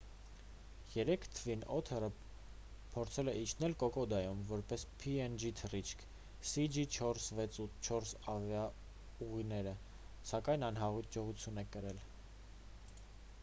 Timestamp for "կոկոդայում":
3.83-4.41